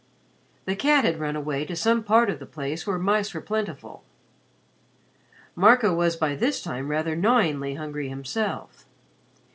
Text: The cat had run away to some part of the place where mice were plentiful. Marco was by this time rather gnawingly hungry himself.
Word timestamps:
The 0.65 0.75
cat 0.75 1.05
had 1.05 1.19
run 1.19 1.35
away 1.35 1.63
to 1.63 1.75
some 1.75 2.03
part 2.03 2.31
of 2.31 2.39
the 2.39 2.47
place 2.47 2.87
where 2.87 2.97
mice 2.97 3.35
were 3.35 3.39
plentiful. 3.39 4.03
Marco 5.55 5.93
was 5.93 6.15
by 6.15 6.33
this 6.35 6.59
time 6.63 6.87
rather 6.89 7.15
gnawingly 7.15 7.75
hungry 7.77 8.09
himself. 8.09 8.87